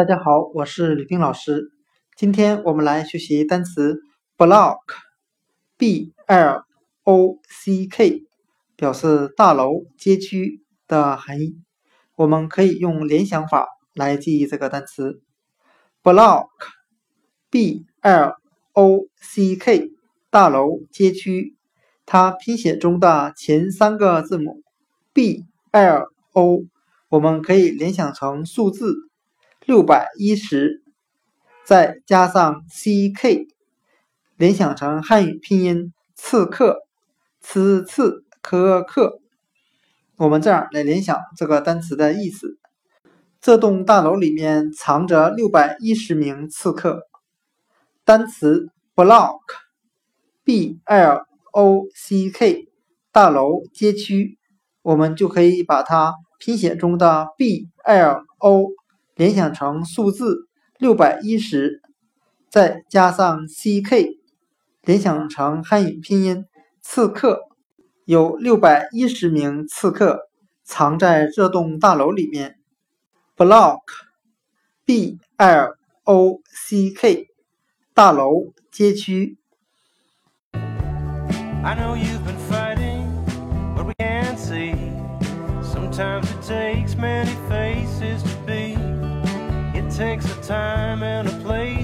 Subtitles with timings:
[0.00, 1.70] 大家好，我是李冰老师。
[2.16, 4.00] 今天我们来学习单词
[4.38, 6.64] block，b l
[7.02, 8.22] o c k，
[8.76, 11.60] 表示大楼、街区的含义。
[12.16, 15.20] 我们可以用联想法来记忆这个单词
[16.02, 18.36] block，b l
[18.72, 19.90] o c k，
[20.30, 21.58] 大楼、街区。
[22.06, 24.62] 它拼写中的前三个字母
[25.12, 26.64] b l o，
[27.10, 29.09] 我们可以联想成数字
[29.70, 30.82] 六百一十，
[31.64, 33.46] 再加上 c k，
[34.36, 36.80] 联想成汉语拼音刺客，
[37.40, 39.20] 刺刺科克。
[40.16, 42.58] 我们这样来联想这个单词的意思：
[43.40, 47.06] 这栋大楼里面藏着六百一十名刺客。
[48.04, 51.26] 单词 block，b l。
[51.52, 52.68] O C K
[53.12, 54.36] 大楼街区，
[54.82, 58.66] 我们就可以把它拼写中的 B L O
[59.20, 61.82] 联想成数字六百一十，
[62.48, 64.18] 再加上 C K
[64.80, 66.46] 联想成汉语拼音
[66.80, 67.42] 刺客，
[68.06, 70.30] 有六百一十名刺客
[70.64, 72.56] 藏在这栋大楼里面。
[73.36, 73.82] Block
[74.86, 77.28] B L O C K
[77.92, 79.36] 大楼街区。
[80.54, 83.04] I know you've been fighting
[83.74, 84.74] what we can't see.
[85.62, 88.79] Sometimes it takes many faces to be.
[90.00, 91.79] takes a time and a place.